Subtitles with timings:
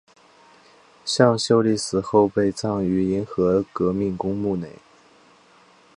[1.05, 4.77] 向秀丽死后被葬于银河革命公墓内。